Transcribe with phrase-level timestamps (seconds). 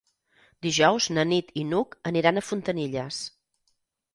[0.65, 3.21] Dijous na Nit i n'Hug aniran a Fontanilles.